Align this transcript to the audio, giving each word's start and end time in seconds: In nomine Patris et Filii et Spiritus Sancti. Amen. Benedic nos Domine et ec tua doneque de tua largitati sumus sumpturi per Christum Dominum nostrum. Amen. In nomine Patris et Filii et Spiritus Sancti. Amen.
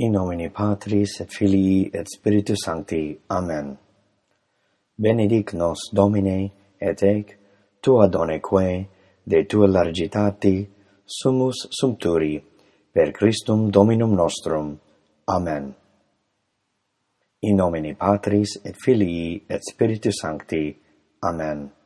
In 0.00 0.12
nomine 0.12 0.48
Patris 0.50 1.20
et 1.20 1.28
Filii 1.28 1.90
et 1.92 2.06
Spiritus 2.06 2.58
Sancti. 2.64 3.18
Amen. 3.30 3.76
Benedic 4.96 5.54
nos 5.54 5.90
Domine 5.92 6.52
et 6.80 7.02
ec 7.02 7.36
tua 7.82 8.06
doneque 8.06 8.86
de 9.26 9.42
tua 9.44 9.66
largitati 9.66 10.68
sumus 11.04 11.66
sumpturi 11.70 12.40
per 12.92 13.10
Christum 13.10 13.70
Dominum 13.70 14.14
nostrum. 14.14 14.78
Amen. 15.26 15.74
In 17.40 17.56
nomine 17.56 17.96
Patris 17.96 18.60
et 18.64 18.76
Filii 18.76 19.42
et 19.48 19.60
Spiritus 19.64 20.20
Sancti. 20.20 20.76
Amen. 21.22 21.77